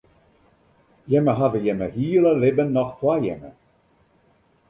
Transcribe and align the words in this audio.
Jimme 1.09 1.33
hawwe 1.39 1.59
jimme 1.65 1.87
hiele 1.97 2.31
libben 2.43 2.69
noch 2.77 2.91
foar 3.01 3.19
jimme. 3.27 3.51